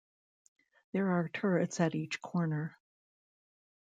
There 0.93 1.09
are 1.09 1.29
turrets 1.29 1.79
at 1.79 1.93
each 1.93 2.23
corner. 2.23 2.75